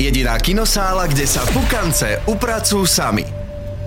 Jediná 0.00 0.40
kinosála, 0.40 1.12
kde 1.12 1.28
sa 1.28 1.44
pukance 1.52 2.24
upracujú 2.24 2.88
sami. 2.88 3.20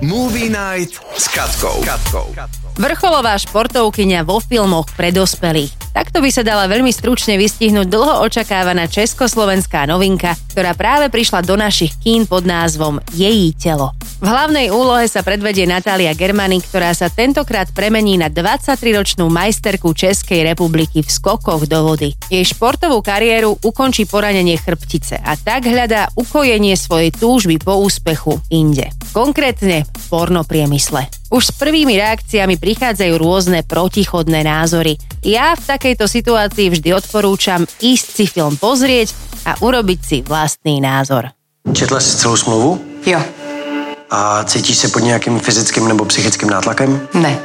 Movie 0.06 0.46
Night 0.46 1.02
s 1.18 1.26
Katkou. 1.26 1.82
Katkou. 1.82 2.38
Vrcholová 2.78 3.34
športovkyňa 3.34 4.22
vo 4.22 4.38
filmoch 4.38 4.86
pre 4.94 5.10
dospelých. 5.10 5.74
Takto 5.90 6.22
by 6.22 6.30
sa 6.30 6.46
dala 6.46 6.70
veľmi 6.70 6.94
stručne 6.94 7.34
vystihnúť 7.42 7.90
dlho 7.90 8.22
očakávaná 8.30 8.86
československá 8.86 9.90
novinka, 9.90 10.38
ktorá 10.54 10.78
práve 10.78 11.10
prišla 11.10 11.42
do 11.42 11.58
našich 11.58 11.98
kín 11.98 12.30
pod 12.30 12.46
názvom 12.46 13.02
Její 13.18 13.58
telo. 13.58 13.98
V 14.24 14.32
hlavnej 14.32 14.72
úlohe 14.72 15.04
sa 15.12 15.20
predvedie 15.20 15.68
Natália 15.68 16.16
Germany, 16.16 16.64
ktorá 16.64 16.96
sa 16.96 17.12
tentokrát 17.12 17.68
premení 17.76 18.16
na 18.16 18.32
23-ročnú 18.32 19.28
majsterku 19.28 19.92
Českej 19.92 20.48
republiky 20.48 21.04
v 21.04 21.10
skokoch 21.12 21.68
do 21.68 21.84
vody. 21.84 22.16
Jej 22.32 22.56
športovú 22.56 23.04
kariéru 23.04 23.60
ukončí 23.60 24.08
poranenie 24.08 24.56
chrbtice 24.56 25.20
a 25.20 25.36
tak 25.36 25.68
hľadá 25.68 26.08
ukojenie 26.16 26.80
svojej 26.80 27.12
túžby 27.12 27.60
po 27.60 27.84
úspechu 27.84 28.40
inde. 28.48 28.96
Konkrétne 29.12 29.84
v 29.84 30.04
pornopriemysle. 30.08 31.04
Už 31.28 31.44
s 31.44 31.52
prvými 31.60 32.00
reakciami 32.00 32.56
prichádzajú 32.56 33.20
rôzne 33.20 33.68
protichodné 33.68 34.48
názory. 34.48 34.96
Ja 35.20 35.52
v 35.60 35.68
takejto 35.68 36.08
situácii 36.08 36.72
vždy 36.72 36.96
odporúčam 36.96 37.68
ísť 37.84 38.08
si 38.08 38.26
film 38.32 38.56
pozrieť 38.56 39.12
a 39.44 39.60
urobiť 39.60 40.00
si 40.00 40.18
vlastný 40.24 40.80
názor. 40.80 41.28
Četla 41.76 42.00
si 42.00 42.16
celou 42.16 42.40
smlouvu? 42.40 42.70
Jo, 43.04 43.20
A 44.14 44.44
cítíš 44.46 44.78
se 44.78 44.88
pod 44.88 45.00
nějakým 45.00 45.40
fyzickým 45.40 45.88
nebo 45.88 46.06
psychickým 46.06 46.50
nátlakem? 46.50 47.02
ne. 47.14 47.40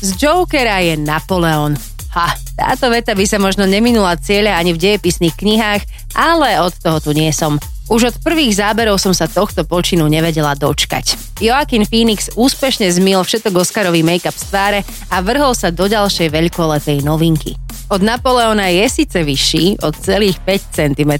Z 0.00 0.16
Jokera 0.16 0.80
je 0.80 0.96
Napoleon. 0.96 1.76
Ha, 2.16 2.32
táto 2.56 2.88
veta 2.88 3.12
by 3.12 3.22
sa 3.28 3.36
možno 3.36 3.68
neminula 3.68 4.16
cieľa 4.16 4.56
ani 4.56 4.72
v 4.72 4.80
dejepisných 4.80 5.36
knihách, 5.36 5.82
ale 6.16 6.56
od 6.64 6.72
toho 6.72 7.04
tu 7.04 7.12
nie 7.12 7.28
som. 7.30 7.60
Už 7.92 8.08
od 8.08 8.16
prvých 8.24 8.56
záberov 8.56 8.96
som 8.96 9.12
sa 9.12 9.28
tohto 9.28 9.68
počinu 9.68 10.08
nevedela 10.08 10.56
dočkať. 10.56 11.20
Joaquin 11.44 11.84
Phoenix 11.84 12.32
úspešne 12.32 12.88
zmil 12.88 13.20
všetok 13.20 13.60
Oscarový 13.60 14.00
make-up 14.00 14.34
z 14.34 14.44
tváre 14.48 14.80
a 15.12 15.20
vrhol 15.20 15.52
sa 15.52 15.68
do 15.68 15.84
ďalšej 15.84 16.32
veľkolepej 16.32 17.04
novinky. 17.04 17.60
Od 17.90 18.06
Napoleona 18.06 18.70
je 18.70 18.86
síce 18.86 19.18
vyšší, 19.18 19.82
od 19.82 19.98
celých 19.98 20.38
5 20.46 20.62
cm, 20.70 21.12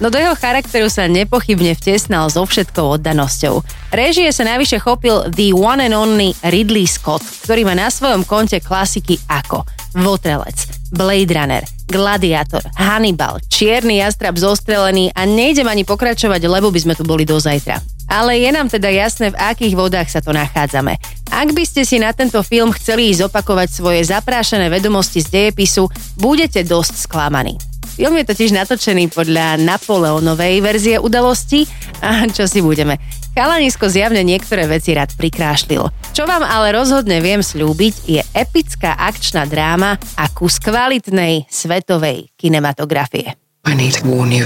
no 0.00 0.08
do 0.08 0.16
jeho 0.16 0.32
charakteru 0.32 0.88
sa 0.88 1.04
nepochybne 1.12 1.76
vtesnal 1.76 2.32
so 2.32 2.40
všetkou 2.48 2.96
oddanosťou. 2.96 3.60
Režie 3.92 4.32
sa 4.32 4.48
navyše 4.48 4.80
chopil 4.80 5.28
the 5.28 5.52
one 5.52 5.76
and 5.76 5.92
only 5.92 6.32
Ridley 6.40 6.88
Scott, 6.88 7.20
ktorý 7.20 7.68
má 7.68 7.76
na 7.76 7.92
svojom 7.92 8.24
konte 8.24 8.64
klasiky 8.64 9.20
ako 9.28 9.68
Votrelec, 9.92 10.88
Blade 10.88 11.36
Runner, 11.36 11.64
Gladiator, 11.84 12.64
Hannibal, 12.80 13.36
Čierny 13.52 14.00
jastrab 14.00 14.40
zostrelený 14.40 15.12
a 15.12 15.28
nejdem 15.28 15.68
ani 15.68 15.84
pokračovať, 15.84 16.40
lebo 16.48 16.72
by 16.72 16.80
sme 16.80 16.94
tu 16.96 17.04
boli 17.04 17.28
do 17.28 17.36
zajtra. 17.36 17.95
Ale 18.06 18.38
je 18.38 18.50
nám 18.54 18.70
teda 18.70 18.86
jasné, 18.90 19.34
v 19.34 19.40
akých 19.40 19.74
vodách 19.74 20.08
sa 20.10 20.22
to 20.22 20.30
nachádzame. 20.30 20.98
Ak 21.30 21.50
by 21.50 21.64
ste 21.66 21.82
si 21.82 21.98
na 21.98 22.14
tento 22.14 22.38
film 22.46 22.70
chceli 22.74 23.10
ísť 23.10 23.28
opakovať 23.28 23.68
svoje 23.70 24.00
zaprášené 24.06 24.70
vedomosti 24.70 25.20
z 25.20 25.28
dejepisu, 25.28 25.90
budete 26.16 26.62
dosť 26.62 26.94
sklamaní. 27.06 27.58
Film 27.96 28.12
je 28.20 28.28
totiž 28.28 28.52
natočený 28.52 29.08
podľa 29.08 29.56
Napoleonovej 29.56 30.60
verzie 30.60 30.96
udalosti 31.00 31.64
a 32.04 32.28
čo 32.28 32.44
si 32.44 32.60
budeme. 32.60 33.00
Chalanisko 33.32 33.88
zjavne 33.88 34.20
niektoré 34.20 34.68
veci 34.68 34.92
rád 34.92 35.16
prikrášlil. 35.16 35.88
Čo 36.12 36.24
vám 36.28 36.44
ale 36.44 36.76
rozhodne 36.76 37.24
viem 37.24 37.40
slúbiť, 37.40 37.94
je 38.04 38.20
epická 38.36 38.96
akčná 39.00 39.48
dráma 39.48 39.96
a 40.16 40.24
kus 40.28 40.60
kvalitnej 40.60 41.48
svetovej 41.48 42.32
kinematografie. 42.36 43.32
I 43.64 43.72
need 43.72 43.96
to 43.96 44.04
warn 44.04 44.32
you. 44.32 44.44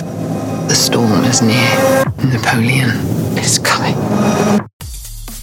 The 0.71 0.79
storm 0.79 1.27
is 1.27 1.43
near. 1.43 2.10
Napoleon 2.21 2.93
is 3.41 3.57
coming. 3.57 3.97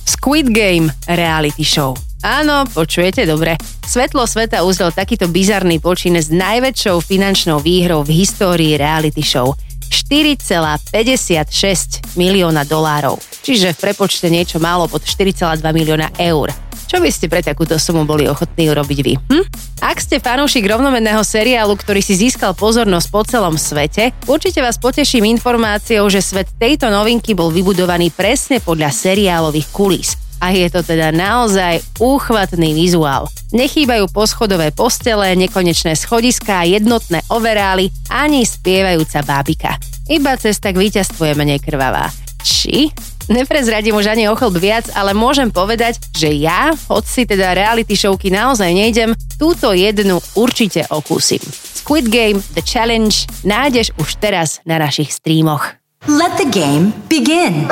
Squid 0.06 0.54
Game 0.54 0.94
reality 1.10 1.66
show. 1.66 1.98
Áno, 2.22 2.70
počujete 2.70 3.26
dobre. 3.26 3.58
Svetlo 3.82 4.30
sveta 4.30 4.62
uzrel 4.62 4.94
takýto 4.94 5.26
bizarný 5.26 5.82
počin 5.82 6.22
s 6.22 6.30
najväčšou 6.30 7.02
finančnou 7.02 7.66
výhrou 7.66 8.06
v 8.06 8.22
histórii 8.22 8.78
reality 8.78 9.26
show. 9.26 9.58
4,56 9.90 12.14
milióna 12.14 12.62
dolárov. 12.62 13.18
Čiže 13.42 13.74
v 13.74 13.90
prepočte 13.90 14.30
niečo 14.30 14.62
málo 14.62 14.86
pod 14.86 15.02
4,2 15.02 15.66
milióna 15.74 16.14
eur. 16.22 16.54
Čo 16.88 17.04
by 17.04 17.12
ste 17.12 17.28
pre 17.28 17.44
takúto 17.44 17.76
sumu 17.76 18.08
boli 18.08 18.32
ochotní 18.32 18.72
urobiť 18.72 19.00
vy? 19.04 19.14
Hm? 19.20 19.44
Ak 19.84 20.00
ste 20.00 20.24
fanúšik 20.24 20.64
rovnomenného 20.64 21.20
seriálu, 21.20 21.76
ktorý 21.76 22.00
si 22.00 22.16
získal 22.16 22.56
pozornosť 22.56 23.08
po 23.12 23.22
celom 23.28 23.60
svete, 23.60 24.16
určite 24.24 24.64
vás 24.64 24.80
poteším 24.80 25.28
informáciou, 25.36 26.08
že 26.08 26.24
svet 26.24 26.48
tejto 26.56 26.88
novinky 26.88 27.36
bol 27.36 27.52
vybudovaný 27.52 28.10
presne 28.16 28.64
podľa 28.64 28.96
seriálových 28.96 29.68
kulís. 29.76 30.16
A 30.40 30.54
je 30.54 30.70
to 30.70 30.86
teda 30.86 31.12
naozaj 31.12 31.82
úchvatný 32.00 32.72
vizuál. 32.72 33.28
Nechýbajú 33.52 34.08
poschodové 34.14 34.70
postele, 34.72 35.34
nekonečné 35.36 35.98
schodiská, 35.98 36.64
jednotné 36.64 37.26
overály, 37.28 37.90
ani 38.08 38.46
spievajúca 38.46 39.26
bábika. 39.28 39.72
Iba 40.08 40.40
cesta 40.40 40.72
k 40.72 40.80
víťazstvu 40.80 41.20
je 41.20 41.34
menej 41.36 41.60
krvavá. 41.60 42.08
Či? 42.46 42.94
Neprezradím 43.28 44.00
už 44.00 44.08
ani 44.08 44.32
o 44.32 44.40
chlb 44.40 44.56
viac, 44.56 44.88
ale 44.96 45.12
môžem 45.12 45.52
povedať, 45.52 46.00
že 46.16 46.32
ja, 46.32 46.72
hoci 46.88 47.28
teda 47.28 47.52
reality 47.52 47.92
showky 48.00 48.32
naozaj 48.32 48.72
nejdem, 48.72 49.12
túto 49.36 49.76
jednu 49.76 50.24
určite 50.40 50.88
okúsim. 50.88 51.44
Squid 51.76 52.08
Game 52.08 52.40
The 52.56 52.64
Challenge 52.64 53.12
nájdeš 53.44 53.92
už 54.00 54.24
teraz 54.24 54.64
na 54.64 54.80
našich 54.80 55.12
streamoch. 55.12 55.76
Let 56.08 56.40
the 56.40 56.48
game 56.48 56.96
begin. 57.12 57.68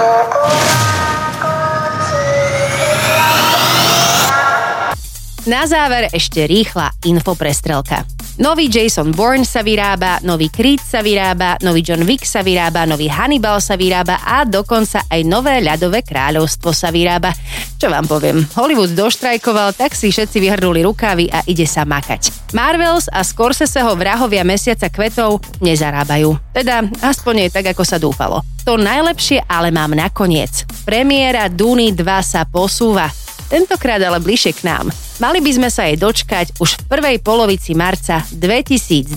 Na 5.45 5.63
záver 5.69 6.09
ešte 6.09 6.43
rýchla 6.49 6.89
infoprestrelka. 7.05 8.14
Nový 8.35 8.67
Jason 8.67 9.15
Bourne 9.15 9.47
sa 9.47 9.63
vyrába, 9.63 10.19
nový 10.19 10.51
Creed 10.51 10.83
sa 10.83 10.99
vyrába, 10.99 11.55
nový 11.63 11.79
John 11.79 12.03
Wick 12.03 12.27
sa 12.27 12.43
vyrába, 12.43 12.83
nový 12.83 13.07
Hannibal 13.07 13.63
sa 13.63 13.79
vyrába 13.79 14.19
a 14.27 14.43
dokonca 14.43 15.07
aj 15.07 15.23
nové 15.23 15.63
ľadové 15.63 16.03
kráľovstvo 16.03 16.75
sa 16.75 16.91
vyrába. 16.91 17.31
Čo 17.79 17.87
vám 17.87 18.03
poviem, 18.03 18.43
Hollywood 18.59 18.91
doštrajkoval, 18.91 19.79
tak 19.79 19.95
si 19.95 20.11
všetci 20.11 20.43
vyhrnuli 20.43 20.83
rukávy 20.83 21.31
a 21.31 21.47
ide 21.47 21.63
sa 21.63 21.87
makať. 21.87 22.51
Marvels 22.51 23.07
a 23.07 23.23
Scorseseho 23.23 23.95
vrahovia 23.95 24.43
mesiaca 24.43 24.91
kvetov 24.91 25.39
nezarábajú. 25.63 26.35
Teda 26.51 26.83
aspoň 27.07 27.47
je 27.47 27.49
tak, 27.55 27.71
ako 27.71 27.83
sa 27.87 27.95
dúfalo. 27.95 28.43
To 28.67 28.75
najlepšie 28.75 29.47
ale 29.47 29.71
mám 29.71 29.95
nakoniec. 29.95 30.67
Premiéra 30.83 31.47
Duny 31.47 31.95
2 31.95 32.03
sa 32.19 32.43
posúva. 32.43 33.07
Tentokrát 33.47 34.03
ale 34.03 34.19
bližšie 34.19 34.59
k 34.59 34.67
nám. 34.67 35.04
Mali 35.15 35.39
by 35.39 35.51
sme 35.55 35.69
sa 35.71 35.87
jej 35.87 35.95
dočkať 35.95 36.59
už 36.59 36.75
v 36.75 36.81
prvej 36.91 37.17
polovici 37.23 37.71
marca 37.71 38.19
2024. 38.35 39.15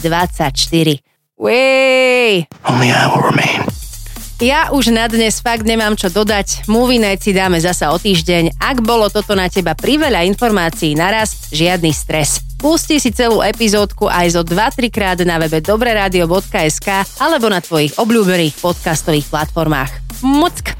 Way! 1.35 2.47
Only 2.63 2.95
I 2.95 3.05
will 3.11 3.27
remain. 3.27 3.67
Ja 4.39 4.71
už 4.71 4.95
na 4.95 5.11
dnes 5.11 5.43
fakt 5.43 5.67
nemám 5.67 5.99
čo 5.99 6.07
dodať. 6.07 6.71
Movie 6.71 7.03
Night 7.03 7.27
si 7.27 7.35
dáme 7.35 7.59
zasa 7.59 7.91
o 7.91 7.99
týždeň. 7.99 8.63
Ak 8.63 8.79
bolo 8.87 9.11
toto 9.11 9.35
na 9.35 9.51
teba 9.51 9.75
priveľa 9.75 10.23
informácií 10.31 10.95
naraz, 10.95 11.51
žiadny 11.51 11.91
stres. 11.91 12.47
Pusti 12.55 13.03
si 13.03 13.11
celú 13.11 13.43
epizódku 13.43 14.07
aj 14.07 14.39
zo 14.39 14.47
2-3 14.47 14.95
krát 14.95 15.19
na 15.27 15.43
webe 15.43 15.59
dobreradio.sk 15.59 16.89
alebo 17.19 17.51
na 17.51 17.59
tvojich 17.59 17.99
obľúbených 17.99 18.55
podcastových 18.63 19.27
platformách. 19.27 20.23
Muck! 20.23 20.79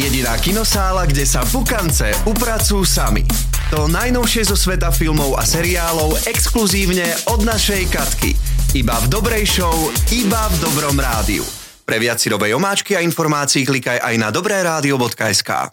Jediná 0.00 0.40
kinosála, 0.40 1.04
kde 1.04 1.28
sa 1.28 1.44
pukance 1.44 2.08
upracujú 2.24 2.88
sami. 2.88 3.28
To 3.68 3.84
najnovšie 3.84 4.48
zo 4.48 4.56
sveta 4.56 4.88
filmov 4.88 5.36
a 5.36 5.44
seriálov 5.44 6.24
exkluzívne 6.24 7.04
od 7.28 7.44
našej 7.44 7.92
Katky. 7.92 8.32
Iba 8.72 8.96
v 9.04 9.12
dobrej 9.12 9.44
show, 9.44 9.92
iba 10.08 10.40
v 10.48 10.56
dobrom 10.56 10.96
rádiu. 10.96 11.44
Pre 11.84 12.00
viac 12.00 12.16
si 12.16 12.32
dobej 12.32 12.56
omáčky 12.56 12.96
a 12.96 13.04
informácií 13.04 13.68
klikaj 13.68 14.00
aj 14.00 14.14
na 14.16 14.32
dobreradio.sk. 14.32 15.50